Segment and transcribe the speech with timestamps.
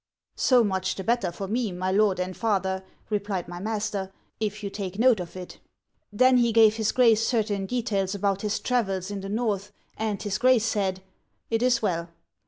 [0.49, 4.63] 'So much the better for me, my lord and father,' re plied my master, 'if
[4.63, 5.59] you take note of it.'
[6.11, 10.39] Then he gave his Grace certain details about his travels in the Xorth, and his
[10.39, 11.03] Grace said:'
[11.51, 12.09] It is well.'